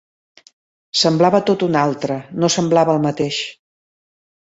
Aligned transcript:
Semblava 1.01 1.43
tot 1.51 1.67
un 1.69 1.79
altre, 1.83 2.19
no 2.45 2.53
semblava 2.57 2.99
el 2.99 3.07
mateix. 3.09 3.43